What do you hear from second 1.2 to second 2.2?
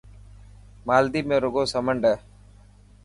۾ رگو سمنڊ هي.